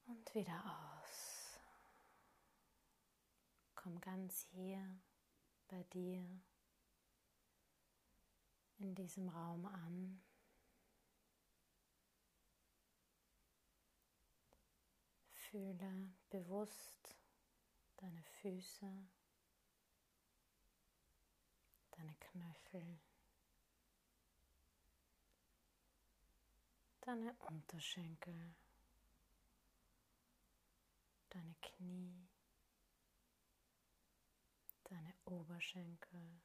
und 0.06 0.36
wieder 0.36 0.64
aus. 1.02 1.60
Komm 3.74 4.00
ganz 4.00 4.46
hier 4.52 5.02
bei 5.70 5.82
dir 5.86 6.24
in 8.78 8.94
diesem 8.94 9.28
Raum 9.30 9.66
an. 9.66 10.22
Fühle 15.32 16.14
bewusst 16.30 17.16
deine 17.96 18.22
Füße, 18.22 19.08
deine 21.90 22.16
Knöchel, 22.20 23.00
deine 27.08 27.34
Unterschenkel, 27.36 28.54
deine 31.30 31.56
Knie, 31.62 32.28
deine 34.84 35.14
Oberschenkel. 35.24 36.42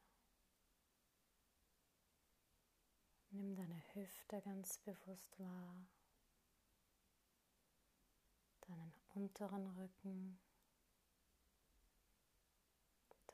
Nimm 3.30 3.56
deine 3.56 3.82
Hüfte 3.94 4.40
ganz 4.42 4.78
bewusst 4.78 5.36
wahr, 5.40 5.88
deinen 8.60 8.94
unteren 9.14 9.66
Rücken, 9.66 10.38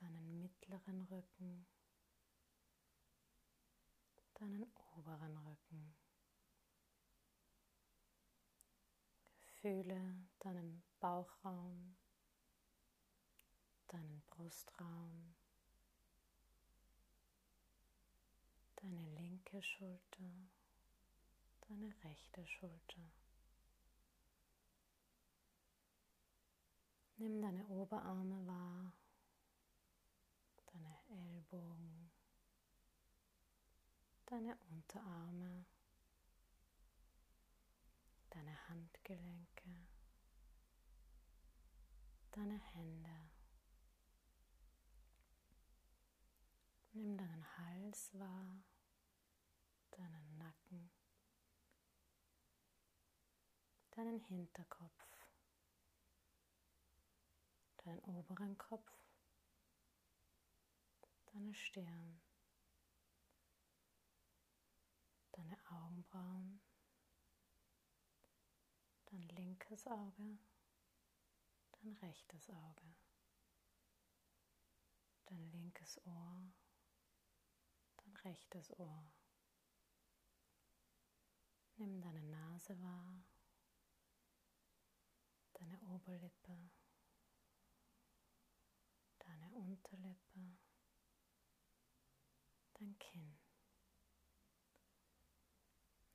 deinen 0.01 0.41
mittleren 0.41 1.01
Rücken, 1.03 1.67
deinen 4.33 4.63
oberen 4.95 5.37
Rücken. 5.37 5.98
Fühle 9.61 10.15
deinen 10.39 10.81
Bauchraum, 11.01 11.97
deinen 13.87 14.21
Brustraum, 14.29 15.35
deine 18.77 19.03
linke 19.15 19.61
Schulter, 19.61 20.31
deine 21.67 21.93
rechte 22.05 22.47
Schulter. 22.47 23.11
Nimm 27.17 27.41
deine 27.41 27.67
Oberarme 27.67 28.47
wahr, 28.47 28.93
deine 30.67 30.95
Ellbogen, 31.09 32.09
deine 34.25 34.57
Unterarme, 34.69 35.65
Handgelenke, 38.69 39.87
deine 42.31 42.57
Hände. 42.57 43.29
Nimm 46.91 47.17
deinen 47.17 47.57
Hals 47.57 48.13
wahr, 48.19 48.63
deinen 49.91 50.37
Nacken, 50.37 50.91
deinen 53.91 54.19
Hinterkopf, 54.19 55.25
deinen 57.77 57.99
oberen 58.01 58.57
Kopf, 58.57 58.91
deine 61.33 61.53
Stirn, 61.55 62.21
deine 65.31 65.57
Augenbrauen, 65.71 66.61
dein 69.11 69.27
linkes 69.29 69.87
Auge, 69.87 70.37
dein 71.71 71.93
rechtes 72.01 72.49
Auge, 72.49 72.95
dein 75.25 75.51
linkes 75.51 75.99
Ohr, 76.05 76.51
dein 77.97 78.15
rechtes 78.17 78.71
Ohr. 78.79 79.11
Nimm 81.77 82.01
deine 82.01 82.21
Nase 82.23 82.79
wahr, 82.81 83.23
deine 85.53 85.79
Oberlippe, 85.83 86.69
deine 89.19 89.49
Unterlippe, 89.51 90.57
dein 92.73 92.99
Kinn. 92.99 93.39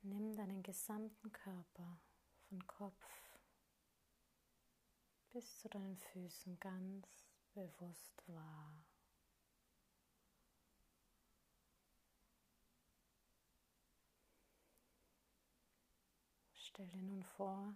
Nimm 0.03 0.35
deinen 0.35 0.61
gesamten 0.61 1.31
Körper 1.31 1.99
von 2.49 2.65
Kopf 2.67 3.05
bis 5.31 5.59
zu 5.59 5.69
deinen 5.69 5.97
Füßen 5.97 6.59
ganz 6.59 7.07
bewusst 7.53 8.23
wahr. 8.27 8.85
Stell 16.55 16.87
dir 16.87 17.01
nun 17.01 17.23
vor, 17.23 17.75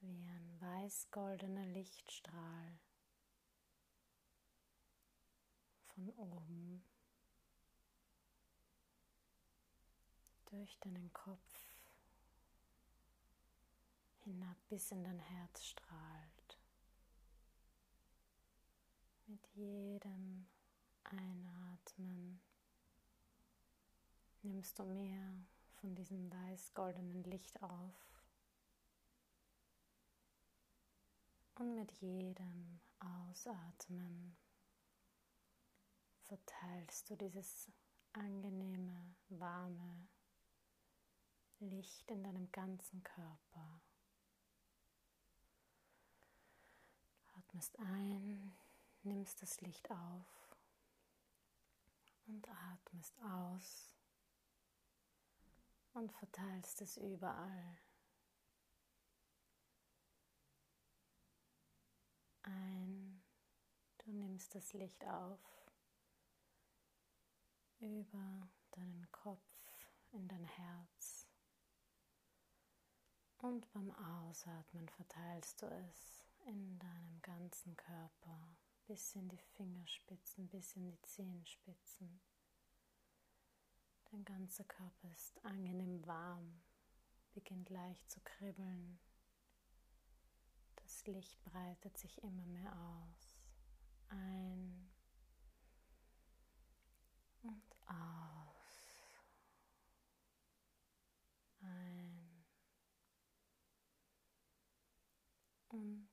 wie 0.00 0.28
ein 0.28 0.60
weiß-goldener 0.60 1.66
Lichtstrahl 1.66 2.78
von 5.94 6.10
oben 6.10 6.84
durch 10.46 10.78
deinen 10.80 11.12
Kopf 11.12 11.67
hinab 14.28 14.58
bis 14.68 14.90
in 14.90 15.02
dein 15.04 15.18
Herz 15.18 15.64
strahlt. 15.64 16.58
Mit 19.26 19.46
jedem 19.54 20.46
Einatmen 21.04 22.38
nimmst 24.42 24.78
du 24.78 24.84
mehr 24.84 25.32
von 25.76 25.94
diesem 25.94 26.30
weiß-goldenen 26.30 27.24
Licht 27.24 27.62
auf. 27.62 27.94
Und 31.54 31.74
mit 31.74 31.90
jedem 31.92 32.80
Ausatmen 33.00 34.36
verteilst 36.24 37.08
du 37.08 37.16
dieses 37.16 37.72
angenehme, 38.12 39.16
warme 39.30 40.06
Licht 41.60 42.10
in 42.10 42.22
deinem 42.22 42.52
ganzen 42.52 43.02
Körper. 43.02 43.80
Atmest 47.58 47.78
ein, 47.80 48.56
nimmst 49.02 49.42
das 49.42 49.60
Licht 49.62 49.90
auf 49.90 50.56
und 52.28 52.46
atmest 52.48 53.20
aus 53.20 53.96
und 55.92 56.12
verteilst 56.12 56.80
es 56.82 56.98
überall. 56.98 57.78
Ein, 62.42 63.24
du 64.04 64.12
nimmst 64.12 64.54
das 64.54 64.72
Licht 64.74 65.04
auf 65.06 65.40
über 67.80 68.48
deinen 68.70 69.10
Kopf 69.10 69.82
in 70.12 70.28
dein 70.28 70.44
Herz. 70.44 71.26
Und 73.38 73.68
beim 73.72 73.90
Ausatmen 73.90 74.88
verteilst 74.90 75.60
du 75.60 75.66
es 75.66 76.17
in 76.48 76.78
deinem 76.78 77.20
ganzen 77.20 77.76
Körper, 77.76 78.56
bis 78.86 79.14
in 79.14 79.28
die 79.28 79.42
Fingerspitzen, 79.56 80.48
bis 80.48 80.74
in 80.76 80.86
die 80.86 81.00
Zehenspitzen. 81.02 82.20
Dein 84.10 84.24
ganzer 84.24 84.64
Körper 84.64 85.12
ist 85.12 85.44
angenehm 85.44 86.06
warm, 86.06 86.62
beginnt 87.34 87.68
leicht 87.68 88.10
zu 88.10 88.20
kribbeln. 88.20 88.98
Das 90.76 91.06
Licht 91.06 91.42
breitet 91.44 91.98
sich 91.98 92.22
immer 92.22 92.46
mehr 92.46 92.72
aus. 92.72 93.36
Ein 94.08 94.90
und 97.42 97.76
aus. 97.86 99.12
Ein 101.60 102.44
und 105.68 106.07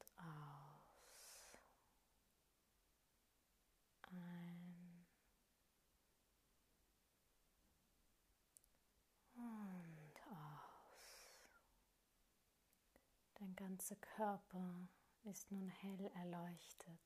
Ganzer 13.55 13.95
Körper 13.95 14.89
ist 15.23 15.49
nun 15.49 15.69
hell 15.69 16.11
erleuchtet. 16.15 16.99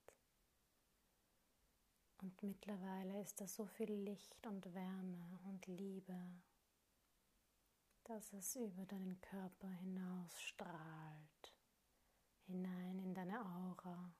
Und 2.21 2.41
mittlerweile 2.41 3.21
ist 3.21 3.39
da 3.39 3.47
so 3.47 3.67
viel 3.67 3.91
Licht 3.91 4.47
und 4.47 4.73
Wärme 4.73 5.39
und 5.43 5.67
Liebe, 5.67 6.41
dass 8.05 8.33
es 8.33 8.55
über 8.55 8.83
deinen 8.87 9.21
Körper 9.21 9.67
hinaus 9.67 10.41
strahlt, 10.41 11.53
hinein 12.47 12.97
in 12.97 13.13
deine 13.13 13.39
Aura, 13.45 14.11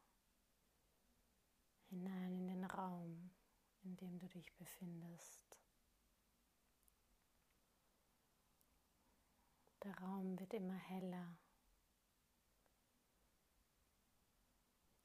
hinein 1.90 2.36
in 2.36 2.48
den 2.48 2.64
Raum, 2.66 3.32
in 3.82 3.96
dem 3.98 4.20
du 4.20 4.28
dich 4.28 4.54
befindest. 4.56 5.60
Der 9.84 9.98
Raum 9.98 10.38
wird 10.40 10.54
immer 10.54 10.76
heller. 10.78 11.38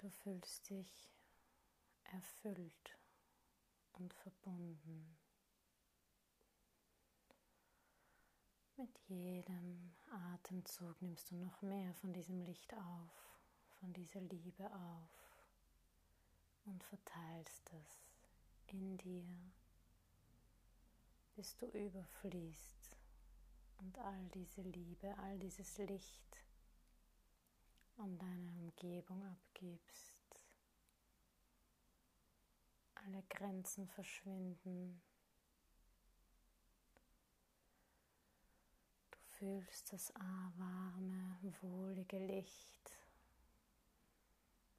Du 0.04 0.10
fühlst 0.10 0.68
dich 0.68 1.08
erfüllt 2.12 2.98
und 3.94 4.12
verbunden. 4.12 5.16
Mit 8.76 8.98
jedem 9.08 9.94
Atemzug 10.10 11.00
nimmst 11.00 11.30
du 11.30 11.36
noch 11.36 11.62
mehr 11.62 11.94
von 11.94 12.12
diesem 12.12 12.42
Licht 12.42 12.74
auf, 12.74 13.38
von 13.80 13.94
dieser 13.94 14.20
Liebe 14.20 14.66
auf 14.66 15.08
und 16.66 16.84
verteilst 16.84 17.72
es 17.72 18.74
in 18.74 18.98
dir, 18.98 19.24
bis 21.34 21.56
du 21.56 21.64
überfließt 21.68 22.98
und 23.78 23.98
all 24.00 24.28
diese 24.34 24.60
Liebe, 24.60 25.16
all 25.16 25.38
dieses 25.38 25.78
Licht 25.78 26.36
an 27.96 28.18
deine 28.18 28.53
Umgebung 28.74 29.24
abgibst. 29.24 30.40
Alle 32.94 33.22
Grenzen 33.28 33.86
verschwinden. 33.88 35.00
Du 39.10 39.18
fühlst 39.38 39.92
das 39.92 40.12
warme, 40.14 41.38
wohlige 41.60 42.18
Licht, 42.18 42.98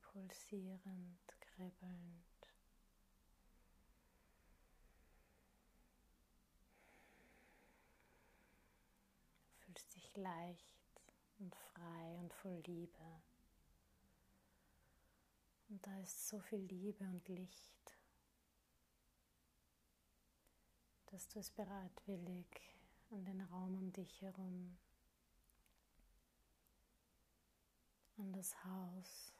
pulsierend, 0.02 1.40
kribbelnd. 1.40 2.24
Du 9.52 9.66
fühlst 9.66 9.96
dich 9.96 10.16
leicht 10.18 10.66
und 11.40 11.56
frei 11.56 12.18
und 12.20 12.34
voll 12.34 12.62
Liebe. 12.66 13.22
Und 15.76 15.86
da 15.86 16.00
ist 16.00 16.30
so 16.30 16.40
viel 16.40 16.62
Liebe 16.62 17.04
und 17.04 17.28
Licht, 17.28 17.98
dass 21.08 21.28
du 21.28 21.40
es 21.40 21.50
bereitwillig 21.50 22.48
an 23.10 23.26
den 23.26 23.42
Raum 23.42 23.78
um 23.80 23.92
dich 23.92 24.22
herum, 24.22 24.78
an 28.16 28.32
das 28.32 28.56
Haus, 28.64 29.34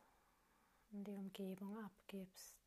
an 0.92 1.06
die 1.06 1.14
Umgebung 1.14 1.78
abgibst, 1.86 2.58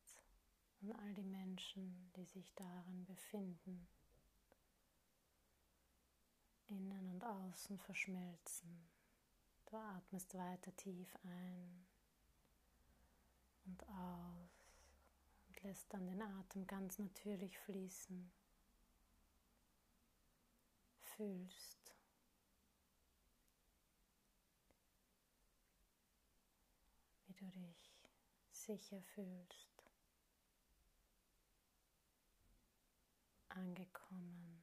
an 0.81 0.93
all 0.93 1.13
die 1.13 1.27
Menschen, 1.27 2.11
die 2.17 2.25
sich 2.25 2.51
darin 2.55 3.05
befinden, 3.05 3.87
innen 6.69 7.07
und 7.11 7.23
außen 7.23 7.79
verschmelzen. 7.81 8.89
Du 9.67 9.77
atmest 9.77 10.33
weiter 10.33 10.75
tief 10.75 11.15
ein 11.23 11.88
und 13.69 13.89
aus 13.89 14.65
und 15.49 15.63
lässt 15.63 15.93
dann 15.93 16.07
den 16.07 16.23
Atem 16.23 16.67
ganz 16.67 16.99
natürlich 16.99 17.59
fließen. 17.59 18.31
Fühlst. 21.03 21.95
Wie 27.27 27.35
du 27.35 27.51
dich 27.51 27.93
sicher 28.51 29.03
fühlst. 29.15 29.85
Angekommen. 33.49 34.63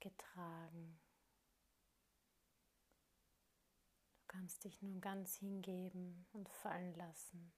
Getragen. 0.00 1.03
Kannst 4.34 4.64
dich 4.64 4.82
nun 4.82 5.00
ganz 5.00 5.36
hingeben 5.36 6.26
und 6.32 6.48
fallen 6.48 6.92
lassen 6.96 7.52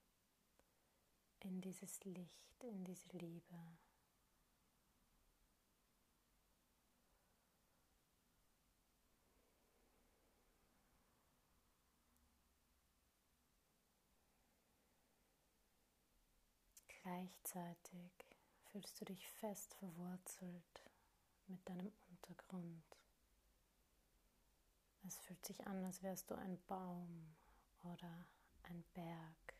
in 1.40 1.62
dieses 1.62 2.04
Licht, 2.04 2.64
in 2.64 2.84
diese 2.84 3.08
Liebe. 3.16 3.56
Gleichzeitig 17.02 18.12
fühlst 18.70 19.00
du 19.00 19.06
dich 19.06 19.26
fest 19.40 19.74
verwurzelt 19.76 20.90
mit 21.46 21.66
deinem 21.66 21.92
Untergrund. 22.10 23.05
Es 25.06 25.18
fühlt 25.18 25.44
sich 25.46 25.64
an, 25.66 25.84
als 25.84 26.02
wärst 26.02 26.30
du 26.30 26.34
ein 26.34 26.60
Baum 26.66 27.36
oder 27.84 28.26
ein 28.64 28.82
Berg. 28.92 29.54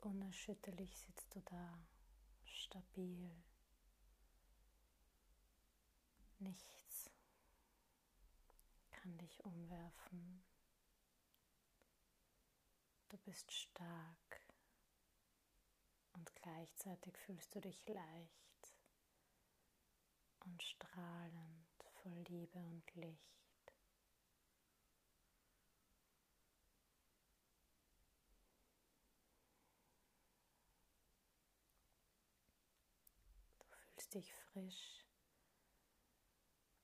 Unerschütterlich 0.00 0.96
sitzt 0.96 1.34
du 1.34 1.40
da, 1.40 1.84
stabil. 2.44 3.30
Nichts 6.38 7.10
kann 8.92 9.18
dich 9.18 9.44
umwerfen. 9.44 10.44
Du 13.08 13.16
bist 13.18 13.50
stark 13.50 14.40
und 16.12 16.32
gleichzeitig 16.36 17.18
fühlst 17.18 17.52
du 17.54 17.60
dich 17.60 17.84
leicht 17.88 18.76
und 20.44 20.62
strahlend 20.62 21.66
voll 22.02 22.24
Liebe 22.28 22.58
und 22.58 22.94
Licht. 22.94 23.39
Dich 34.10 34.34
frisch 34.34 35.04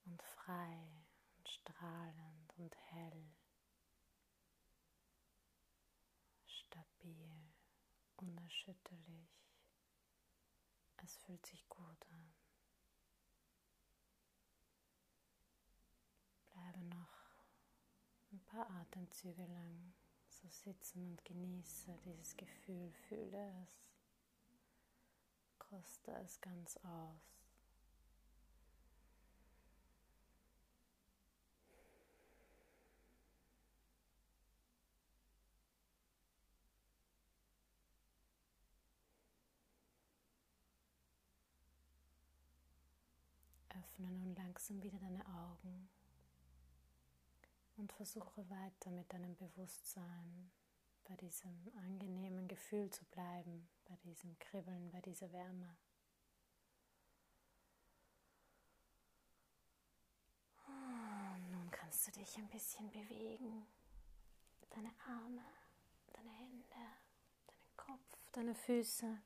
und 0.05 0.21
frei 0.23 0.87
und 1.37 1.49
strahlend 1.49 2.53
und 2.57 2.75
hell, 2.91 3.35
stabil, 6.45 7.53
unerschütterlich. 8.17 9.29
Es 11.03 11.17
fühlt 11.17 11.45
sich 11.45 11.67
gut 11.69 12.05
an. 12.11 12.33
Bleibe 16.45 16.85
noch 16.85 17.43
ein 18.31 18.43
paar 18.45 18.69
Atemzüge 18.69 19.45
lang 19.45 19.93
so 20.29 20.47
sitzen 20.49 21.05
und 21.11 21.25
genieße 21.25 21.97
dieses 22.05 22.35
Gefühl, 22.37 22.91
fühle 23.07 23.63
es. 23.63 23.86
Koste 25.69 26.11
es 26.23 26.39
ganz 26.39 26.77
aus. 26.77 27.37
Öffne 43.69 44.09
nun 44.11 44.35
langsam 44.35 44.81
wieder 44.81 44.97
deine 44.99 45.25
Augen 45.27 45.89
und 47.75 47.91
versuche 47.91 48.49
weiter 48.49 48.89
mit 48.91 49.11
deinem 49.11 49.35
Bewusstsein 49.35 50.49
bei 51.07 51.15
diesem 51.15 51.71
angenehmen 51.77 52.47
Gefühl 52.47 52.89
zu 52.89 53.05
bleiben, 53.05 53.67
bei 53.85 53.95
diesem 54.03 54.37
Kribbeln, 54.39 54.91
bei 54.91 54.99
dieser 55.01 55.31
Wärme. 55.31 55.77
Und 60.67 61.51
nun 61.51 61.71
kannst 61.71 62.07
du 62.07 62.11
dich 62.11 62.37
ein 62.37 62.49
bisschen 62.49 62.89
bewegen. 62.91 63.65
Deine 64.69 64.91
Arme, 65.07 65.45
deine 66.13 66.31
Hände, 66.31 66.65
deinen 67.47 67.77
Kopf, 67.77 68.17
deine 68.33 68.55
Füße. 68.55 69.17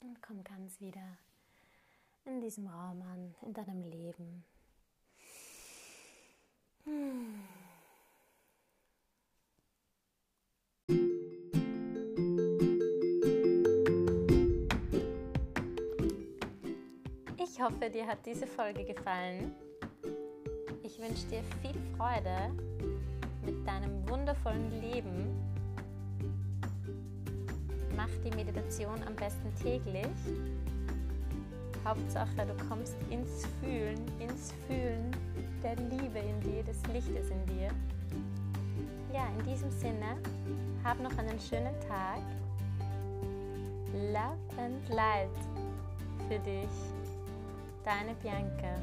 Und 0.00 0.22
komm 0.22 0.44
ganz 0.44 0.80
wieder 0.80 1.18
in 2.24 2.40
diesem 2.40 2.68
Raum 2.68 3.02
an, 3.02 3.34
in 3.42 3.52
deinem 3.52 3.82
Leben. 3.82 4.44
Hoffe, 17.66 17.90
dir 17.90 18.06
hat 18.06 18.24
diese 18.24 18.46
Folge 18.46 18.84
gefallen. 18.84 19.52
Ich 20.84 21.00
wünsche 21.00 21.26
dir 21.26 21.42
viel 21.60 21.74
Freude 21.96 22.52
mit 23.44 23.66
deinem 23.66 24.08
wundervollen 24.08 24.70
Leben. 24.80 25.34
Mach 27.96 28.10
die 28.24 28.30
Meditation 28.36 29.02
am 29.04 29.16
besten 29.16 29.52
täglich. 29.60 30.06
Hauptsache, 31.84 32.46
du 32.46 32.68
kommst 32.68 32.94
ins 33.10 33.46
Fühlen, 33.60 33.98
ins 34.20 34.52
Fühlen 34.68 35.10
der 35.64 35.74
Liebe 35.74 36.20
in 36.20 36.40
dir, 36.42 36.62
des 36.62 36.80
Lichtes 36.92 37.30
in 37.30 37.46
dir. 37.46 37.70
Ja, 39.12 39.26
in 39.36 39.44
diesem 39.44 39.72
Sinne, 39.72 40.18
hab 40.84 41.00
noch 41.00 41.18
einen 41.18 41.40
schönen 41.40 41.74
Tag 41.88 42.20
Love 43.92 44.62
and 44.62 44.88
Light 44.88 45.30
für 46.28 46.38
dich, 46.38 46.95
deine 47.86 48.14
Bianca. 48.16 48.74